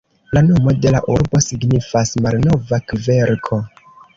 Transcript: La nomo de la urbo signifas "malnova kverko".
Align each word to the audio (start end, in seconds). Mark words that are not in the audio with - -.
La 0.35 0.41
nomo 0.45 0.73
de 0.85 0.93
la 0.95 1.01
urbo 1.17 1.41
signifas 1.49 2.15
"malnova 2.29 2.81
kverko". 2.93 3.61